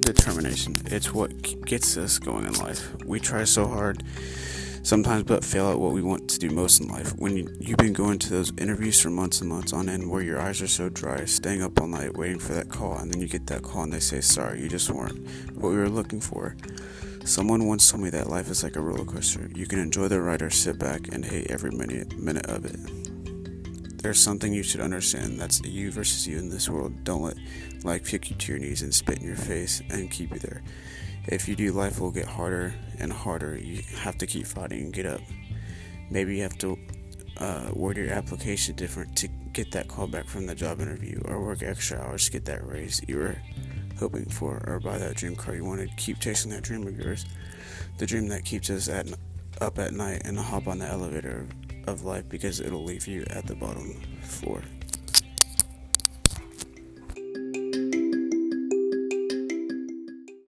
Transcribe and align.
determination. 0.00 0.76
It's 0.86 1.12
what 1.12 1.64
gets 1.64 1.96
us 1.96 2.18
going 2.18 2.46
in 2.46 2.54
life. 2.54 2.94
We 3.04 3.20
try 3.20 3.44
so 3.44 3.66
hard 3.66 4.02
sometimes, 4.82 5.24
but 5.24 5.44
fail 5.44 5.70
at 5.70 5.78
what 5.78 5.92
we 5.92 6.02
want 6.02 6.28
to 6.30 6.38
do 6.38 6.50
most 6.50 6.80
in 6.80 6.88
life. 6.88 7.12
When 7.18 7.36
you, 7.36 7.48
you've 7.60 7.78
been 7.78 7.92
going 7.92 8.18
to 8.20 8.30
those 8.30 8.52
interviews 8.58 9.00
for 9.00 9.10
months 9.10 9.40
and 9.40 9.48
months 9.48 9.72
on 9.72 9.88
end 9.88 10.10
where 10.10 10.22
your 10.22 10.40
eyes 10.40 10.62
are 10.62 10.68
so 10.68 10.88
dry, 10.88 11.24
staying 11.24 11.62
up 11.62 11.80
all 11.80 11.86
night 11.86 12.16
waiting 12.16 12.38
for 12.38 12.52
that 12.54 12.68
call, 12.68 12.98
and 12.98 13.12
then 13.12 13.20
you 13.20 13.28
get 13.28 13.46
that 13.48 13.62
call 13.62 13.84
and 13.84 13.92
they 13.92 14.00
say, 14.00 14.20
Sorry, 14.20 14.60
you 14.60 14.68
just 14.68 14.90
weren't 14.90 15.26
what 15.54 15.70
we 15.70 15.76
were 15.76 15.88
looking 15.88 16.20
for. 16.20 16.56
Someone 17.24 17.66
once 17.66 17.90
told 17.90 18.02
me 18.02 18.10
that 18.10 18.28
life 18.28 18.50
is 18.50 18.62
like 18.62 18.76
a 18.76 18.80
roller 18.80 19.04
coaster. 19.04 19.50
You 19.54 19.66
can 19.66 19.78
enjoy 19.78 20.08
the 20.08 20.20
ride 20.20 20.42
or 20.42 20.50
sit 20.50 20.78
back 20.78 21.08
and 21.12 21.24
hate 21.24 21.50
every 21.50 21.70
minute, 21.70 22.16
minute 22.18 22.46
of 22.46 22.64
it. 22.64 23.09
There's 24.02 24.18
something 24.18 24.54
you 24.54 24.62
should 24.62 24.80
understand 24.80 25.38
that's 25.38 25.60
you 25.60 25.92
versus 25.92 26.26
you 26.26 26.38
in 26.38 26.48
this 26.48 26.70
world. 26.70 27.04
Don't 27.04 27.22
let 27.22 27.36
life 27.84 28.08
kick 28.08 28.30
you 28.30 28.36
to 28.36 28.52
your 28.52 28.58
knees 28.58 28.80
and 28.80 28.94
spit 28.94 29.18
in 29.18 29.26
your 29.26 29.36
face 29.36 29.82
and 29.90 30.10
keep 30.10 30.32
you 30.32 30.38
there. 30.38 30.62
If 31.26 31.46
you 31.46 31.54
do, 31.54 31.70
life 31.72 32.00
will 32.00 32.10
get 32.10 32.24
harder 32.24 32.72
and 32.98 33.12
harder. 33.12 33.58
You 33.58 33.82
have 33.98 34.16
to 34.18 34.26
keep 34.26 34.46
fighting 34.46 34.84
and 34.84 34.92
get 34.92 35.04
up. 35.04 35.20
Maybe 36.08 36.36
you 36.36 36.42
have 36.44 36.56
to 36.58 36.78
uh, 37.36 37.70
word 37.74 37.98
your 37.98 38.10
application 38.10 38.74
different 38.74 39.14
to 39.16 39.28
get 39.52 39.70
that 39.72 39.88
call 39.88 40.06
back 40.06 40.26
from 40.26 40.46
the 40.46 40.54
job 40.54 40.80
interview, 40.80 41.20
or 41.26 41.44
work 41.44 41.62
extra 41.62 42.00
hours 42.00 42.24
to 42.24 42.32
get 42.32 42.46
that 42.46 42.66
raise 42.66 43.02
you 43.06 43.18
were 43.18 43.36
hoping 43.98 44.24
for, 44.24 44.64
or 44.66 44.80
buy 44.80 44.96
that 44.96 45.16
dream 45.16 45.36
car 45.36 45.54
you 45.54 45.64
wanted. 45.64 45.94
Keep 45.98 46.20
chasing 46.20 46.50
that 46.52 46.62
dream 46.62 46.86
of 46.86 46.98
yours, 46.98 47.26
the 47.98 48.06
dream 48.06 48.28
that 48.28 48.46
keeps 48.46 48.70
us 48.70 48.88
at 48.88 49.12
up 49.60 49.78
at 49.78 49.92
night 49.92 50.22
and 50.24 50.38
hop 50.38 50.66
on 50.68 50.78
the 50.78 50.86
elevator 50.86 51.46
of 51.90 52.04
life 52.04 52.28
because 52.28 52.60
it'll 52.60 52.84
leave 52.84 53.06
you 53.06 53.24
at 53.30 53.46
the 53.46 53.54
bottom 53.54 54.00
floor. 54.22 54.62